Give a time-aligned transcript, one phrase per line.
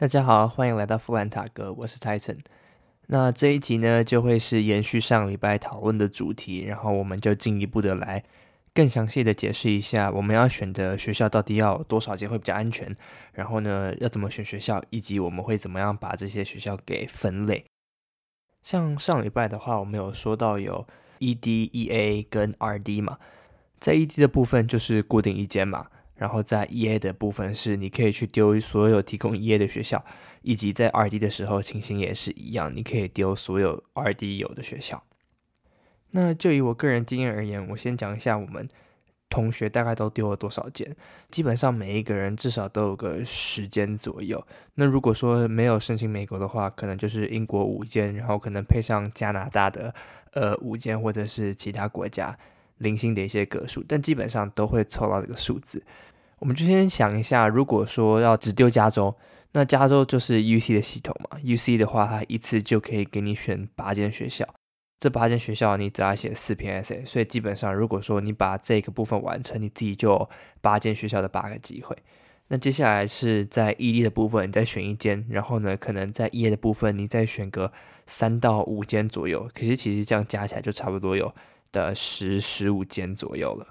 [0.00, 2.38] 大家好，欢迎来到富兰塔格，我是 Titan。
[3.08, 8.22] 那这一集呢，就会是延续上礼拜讨论的主题，然后我们就进一步的来
[8.72, 12.94] 更详细的解释一下，我们要选的学校到底要多少间会比较安全，
[13.32, 17.64] 然后呢，要怎么选学校，以及我们会怎么样把这些学校给分类。
[18.62, 20.86] 像上礼拜的话，我们有说到有
[21.18, 23.18] ED、EA 跟 RD 嘛，
[23.80, 25.88] 在 ED 的部分就是固定一间嘛。
[26.18, 30.04] 然后在 E A 的部分是，你可以去丢所有提供 E A 的学校，
[30.42, 35.02] 以及在 R D 的时候情形也是一样，你可以丢所有 R D 有的学校。
[36.10, 38.68] 那就以我个人经验而言，我先讲一下我们
[39.28, 40.96] 同学大概都丢了多少间，
[41.30, 44.42] 基本上每一个人至少都有个十间左右。
[44.74, 49.94] 那如果说没有申请美国的话，可能就是英国五间，然后可能配上加拿大的
[50.32, 52.36] 呃五间，或者是其他国家
[52.78, 55.84] 零星的一些个数，但基本上都会凑到这个数字。
[56.38, 59.14] 我们就先想一下，如果说要只丢加州，
[59.52, 61.38] 那加州就是 U C 的系统嘛。
[61.42, 64.46] U C 的话，它一次就可以给你选八间学校，
[65.00, 70.28] 这八间学校你只要写四篇 essay，所以基本上如果说你把这个部分完成，你自己就
[70.60, 71.96] 八间学校的八个机会。
[72.50, 77.70] 那接下来是在 E D 的部分，你再选一间，然后呢，可能在 E A 的部分你再选个
[78.06, 79.50] 三到五间左右。
[79.52, 81.34] 可是其实这样加起来就差不多有
[81.72, 83.66] 的十十五间左右了。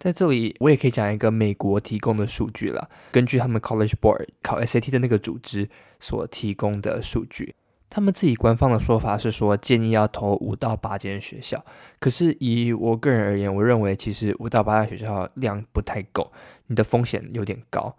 [0.00, 2.88] 在这里，我也可以讲一个美国提供的数据了。
[3.12, 7.54] 根据他们 College Board 考 SAT 的那个组织所提供的数据，
[7.90, 11.62] 他们自己官方的说法是说建议要投五到八间学校。
[11.98, 16.32] 可是以我个人而言，我认为其实五到八间学校量不太够，
[16.68, 17.94] 你的风险有点高。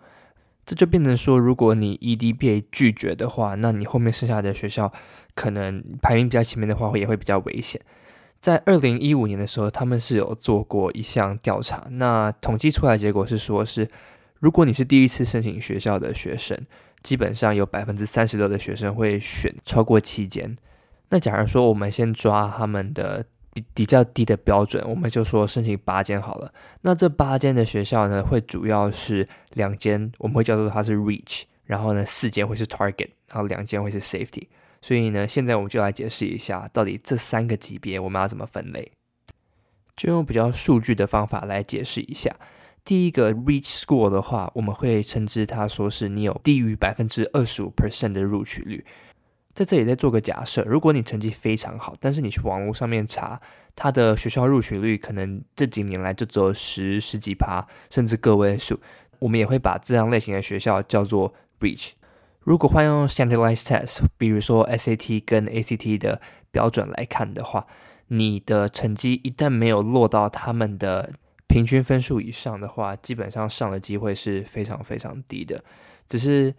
[0.65, 4.91] 这就变成说，如果你 ED 被拒绝的话，那你后面剩下的学校
[5.35, 7.79] 可能排名比较前面的话，也会比较危险。
[8.41, 13.87] 在二零一五年的时候，他们是有做过一项调查，那统计出来结果是说，是
[14.39, 16.59] 如果你是第一次申请学校的学生，
[17.03, 20.57] 基本上有百分之三十六的学生会选超过七间。
[21.09, 26.51] 那假如说我们先抓他们的比比较低的标准，我们就说申请八间好了。
[26.81, 34.47] 那这八间的学校呢，会主要是两间，我们会叫做它是 Reach，然后呢四间会是 Target，然后两间会是 Safety。
[34.81, 38.91] 所以呢，现在我们就来解释一下，到底这三个级别我们要怎么分类，
[39.95, 42.35] 就用比较数据的方法来解释一下。
[42.83, 48.83] 第一个 Reach Score 的话，我们会称之它说是你有低于百分之二十五 percent 的录取率。
[49.53, 53.39] 在这里再做个假设，如果你成绩非常好，但是你去网络上面查，
[53.75, 58.79] 它的学校录取率可能这几年来就只有十十几趴，甚至个位数，
[59.19, 61.91] 我们也会把这样类型的学校叫做 Reach。
[62.43, 66.19] 如果换用 standardized test，比如说 SAT 跟 ACT 的
[66.51, 67.67] 标准来看的话，
[68.07, 71.13] 你的成绩一旦没有落到他们的
[71.47, 75.63] 平均分数以上的话，基本上上的机会是非常非常低的。
[76.07, 76.53] 只是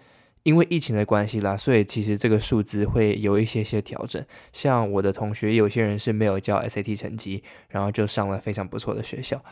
[0.44, 4.24] 因为疫情的关系啦，所以其实这个数字会有一些些调整。
[4.52, 9.42] 像我的同学，有些人是没有交 SAT 成绩，然后就上了非常不错的学校。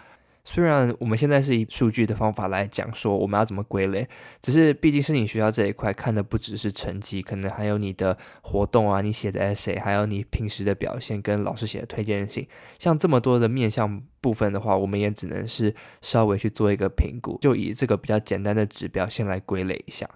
[0.44, 4.08] 虽然我们现在是以数据的方法来讲说我们要怎么归类，
[4.40, 20.08] 只是毕竟申请学校这一块看的不只是成绩，可能还有你的活动啊，你写的 essay，还有你平时的表现跟老师写的推荐信，像这么多的面向部分的话，我们也只能是稍微去做一个评估，就以这个比较简单的指标先来归类一下。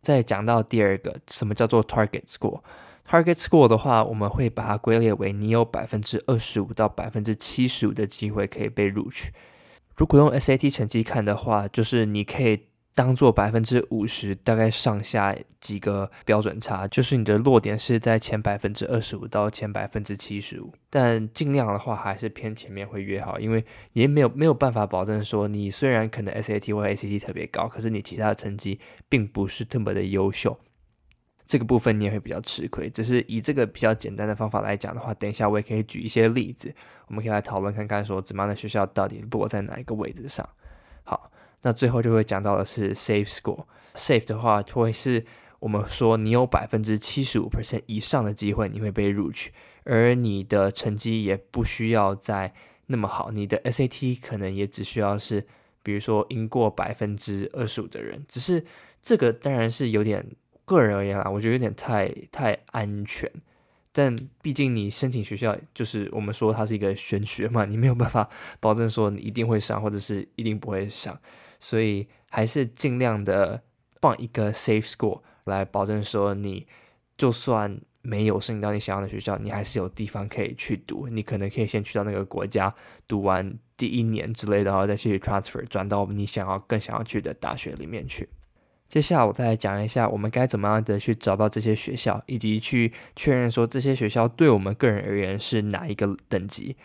[0.00, 2.60] 再讲到第二个，什么叫做 target score？
[3.12, 9.30] Target score 的话，我们会把它归列为你有百分之二十五到百分之七十五的机会可以被录取。
[9.94, 12.58] 如果用 SAT 成绩看的话，就是你可以
[12.94, 20.72] 当做百分之五十，大概上下几个标准差，就是你的落点是在前百分之二十五到前百分之七十五。
[20.88, 23.62] 但尽量的话，还是偏前面会越好，因为
[23.92, 28.80] 也没有没有办法保证说你虽然可能 SAT 或 ACT 特别高，可是你其他的成绩
[29.10, 30.58] 并不是特别的优秀。
[31.46, 32.88] 这个部分你也会比较吃亏。
[32.88, 36.74] 只是以这个比较简单的方法来讲的话，等一下我也可以举一些例子，
[37.08, 40.48] 我们可以来讨论看看，说怎么样的学校到底落在哪一个位置上。
[41.04, 41.30] 好，
[41.62, 43.64] 那最后就会讲到的是 safe score。
[43.94, 45.24] safe 的话会是
[45.58, 49.52] 我们说你有百分之七十五 percent 以上的机会你会被录取，
[49.84, 52.54] 而你的成绩也不需要再
[52.86, 55.46] 那么好，你的 SAT 可能也只需要是，
[55.82, 58.24] 比如说赢过百分之二十五的人。
[58.26, 58.64] 只是
[59.00, 60.24] 这个当然是有点。
[60.72, 63.30] 个人而言啊，我觉得有点太太安全，
[63.92, 68.28] 但毕竟你申请学校，就是我们说它是一个玄学嘛，你没有办法
[68.58, 71.18] 保证说你一定会上，或者是一定不会上，
[71.60, 73.62] 所以还是尽量的
[74.00, 76.66] 放一个 safe score 来保证说你
[77.16, 82.74] 就算没有申请到你想要的学校，你还是有地方可以去读，你可能可以先去到那个国家
[83.06, 88.28] 读完第一年之类的，然后再去 transfer 转到你想要更想要去的大学里面去。
[88.92, 96.76] 接下来我再来讲一下，我们该怎么样的去找到这些学校，以及去确认说这些学校对我们个人而言是哪一个等级。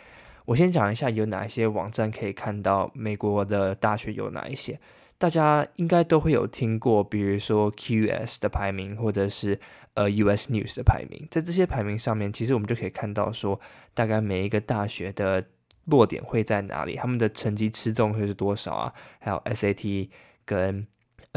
[0.46, 4.80] 我先讲一下有哪一些网站可以看到美国的大学有哪一些，
[5.18, 9.60] 大家应该都会有听过，比如说 QS 的排名，或者是
[9.96, 11.28] 呃 US News 的排名。
[11.30, 13.60] 在这些排名上面，其实我们就可以看到说，
[13.94, 15.44] 大概每一个大学的
[15.84, 18.94] 落点会在哪里，他们的成绩吃重会是多少啊？
[19.20, 20.08] 还有 SAT
[20.46, 20.88] 跟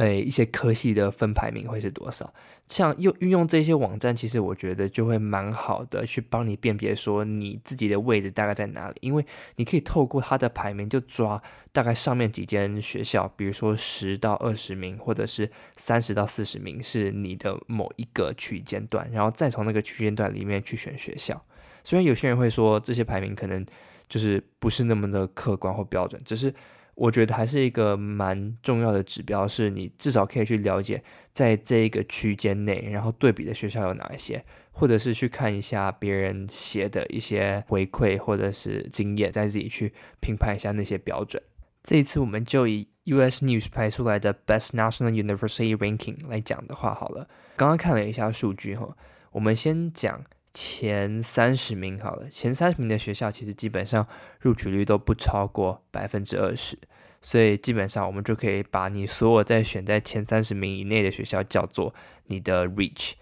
[0.04, 2.32] 诶，一些科系的分排名会是多少？
[2.68, 8.96] 像用运用这些网站，其实我觉得就会蛮好的，去帮你辨别说你自己的位置大概在哪里。
[9.00, 9.26] 因为
[9.56, 11.42] 你可以透过它的排名，就抓
[11.72, 21.44] 大概上面几间学校，比如说十到二十名，或者是三十到四十名，是你的某一个区间段，然后再从那个区间段里面去选学校。
[21.82, 23.66] 虽然有些人会说这些排名可能
[24.08, 26.54] 就是不是那么的客观或标准，只是。
[27.00, 31.02] 我觉得还是一个蛮重要的指标，是你至少可以去了解，
[31.32, 41.42] 在这一个区间内，然后对比的学校有哪一些，或者是去看一下别人写的一些回馈或者是经验，再自己去评判一下那些标准。
[41.82, 47.26] 这一次我们就以 US News 排出来的 Best National University Ranking 来讲的话，好了，
[47.56, 48.94] 刚刚看了一下数据哈，
[49.32, 54.06] 我们先讲前三十名好了，前三十名的学校其实基本上
[54.42, 56.76] 录取率都不超过百分之二十。
[57.22, 61.94] 所以基本上，我们就可以把你所有在选在前三十名以内的学校叫做
[62.26, 63.12] 你的 reach。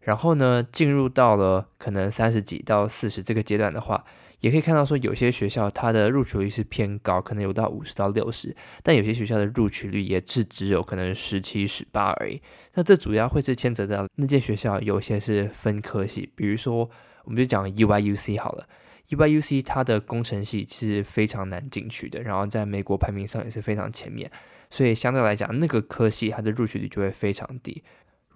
[0.00, 4.04] 然后呢，进入到了可能三十几到四十这个阶段的话，
[4.40, 12.40] 也可以看到说有些学校它的录取率是偏高，可能有到五十到六十，但有些学校的录取率也是只有可能十七、十八而已。
[12.74, 16.88] 那这主要会是牵扯到那间学校有些是分科系，比如说
[17.24, 18.68] 我们就讲 UYUC 好了。
[19.10, 24.30] UIUC 它的工程系是非常难进去的，然后在美国排名上也是非常前面，
[24.68, 27.82] 所以相对来讲，那个科系它的录取率就会非常低。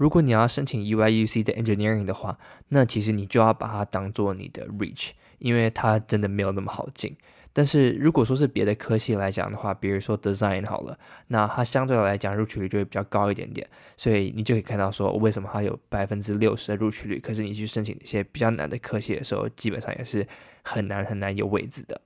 [0.03, 2.37] 如果你要申请 UIUC 的 Engineering 的话，
[2.71, 7.17] 那其实你就要把它当做你的 Reach，因为它真的没有那么好进。
[7.53, 13.65] 但是如果说是别的科系来讲的话，比如说 design 好了，那它相对来讲录取率就会比较高一点点，
[13.97, 20.27] 所以你就可以看到说为什么它有百分之六十的录取率，可是你去申请一些比较难的科系的时候，基本上也是
[20.65, 22.01] 很难很难有位置的。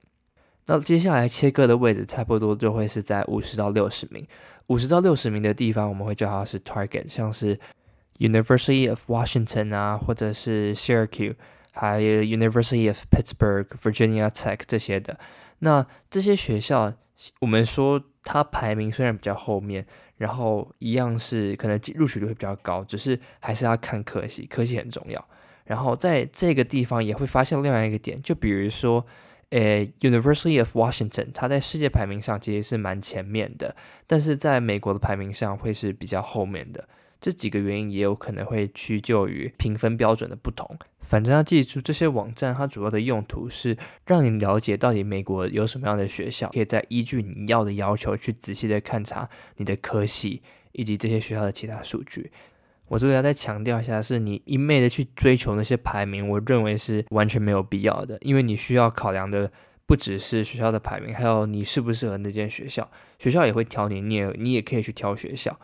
[0.67, 4.27] 那接下来切割的位置差不多就会是在五十到六十名，
[4.67, 7.59] 五十到六十名的地方我们会叫它是 target，像是
[8.19, 11.37] University of Washington 啊，或者是 Syracuse。
[11.79, 15.21] 还有 University of Pittsburgh、Virginia Tech 这些的，
[15.59, 16.91] 那这些学校，
[17.41, 19.85] 我们说它排名虽然比较后面，
[20.17, 25.23] 然后一样是可能录取率会比较高，只是还是要看科系，科系很重要。
[25.67, 29.05] 然后在这个地方也会发现另外一个点，就比如说，
[29.51, 33.77] 呃，University of Washington，它在世界排名上其实是蛮前面的，
[34.07, 36.89] 但是在美国的排名上会是比较后面的。
[37.27, 40.79] 这几个原因也有可能会屈就于评分标准的不同。
[41.01, 43.77] 反正要记住，这些网站它主要的用途是
[44.07, 50.41] 让你了解到底美国有什么样的学校，可以再依据你要的要求去仔细的勘察你的科系
[50.71, 52.31] 以及这些学校的其他数据。
[52.87, 59.51] 我这里要再强调一下，是你一昧的去追求那些排名，我认为是完全没有必要的，因为你需要考量的
[59.85, 62.89] 不只是学校的排名，还有你适不适合那间学校。
[63.19, 65.59] 学校也会挑你，你也你也可以去挑学校。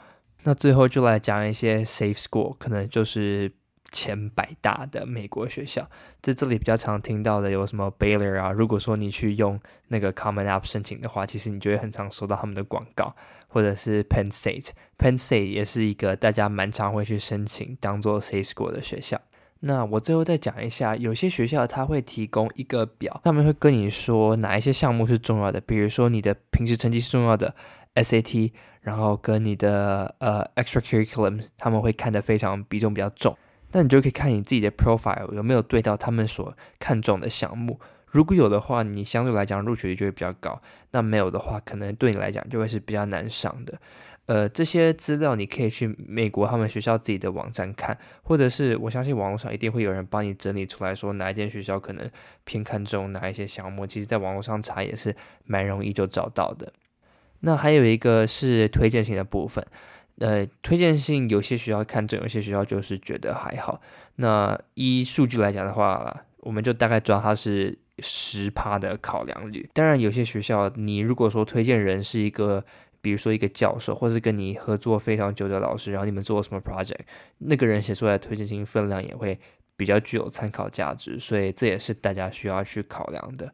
[0.44, 3.52] 那最后就来讲一些 safe school，可能就是
[3.90, 5.88] 前百大的美国学校。
[6.20, 8.50] 在这里比较常听到的有什么 Baylor 啊？
[8.50, 13.14] 如果说你去用那个 Common App 申请的话，其实你就会很常收到他们的广告，
[13.48, 19.20] 或者是 Penn State，Penn State 也是一个大家蛮常会去申请当做 safe school 的学校。
[19.64, 27.54] 那我最后再讲一下，有些学校它会提供一个表，上面会跟你说哪一些项目是重要的，比如说你的平时成绩是重要的。
[27.94, 33.36] SAT，然后跟你的呃 extracurriculum，他们会看得非常比重比较重，
[33.72, 43.78] 那你就可以看你自己的 profile 有没有对到他们所看重的项目，如果有的话，你相对来讲录取率就会比较高；那没有的话，可能对你来讲就会是比较难上的。
[44.26, 52.08] 呃，这些资料你可以去美国他们学校自己的网站看，或者是我相信网络上一定会有人帮你整理出来说哪一间学校可能
[52.44, 56.72] 偏看重哪一些项目，其实在网络上查也是蛮容易就找到的。
[57.42, 59.64] 那还有一个是推荐性的部分，
[60.18, 63.80] 呃，推荐性有些学校看中，有些学校就是觉得还好。
[64.16, 69.68] 那依数据来讲的话，我们就大概知道它是十趴的考量率。
[69.72, 72.64] 当然，有些学校你如果说推荐人是一个，
[73.00, 77.00] 比如说一个教授，或是跟你合作非常久的老师，然后你们做什么 project，
[77.38, 79.36] 那个人写出来的推荐性分量也会
[79.76, 83.52] 比较具有参考价值，所以这也是大家需要去考量的。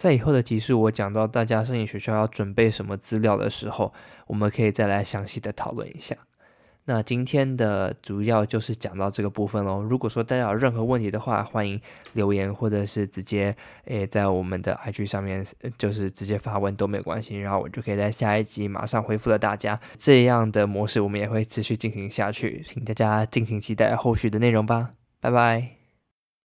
[0.00, 3.92] 在以后的集数，我讲到大家申请学校要准备什么资料的时候，
[4.26, 6.16] 我们可以再来详细的讨论一下。
[6.86, 9.82] 那今天的主要就是讲到这个部分喽。
[9.82, 11.78] 如果说大家有任何问题的话，欢迎
[12.14, 13.54] 留言或者是直接
[13.84, 15.44] 诶在我们的 IG 上面，
[15.76, 19.78] 就是直接发问都没有关系，然后我就可以在下一集马上回复了大家。
[19.98, 24.92] 这样的模式我们也会持续进行下去，请大家敬请期待后续的内容吧。
[25.20, 25.79] 拜拜。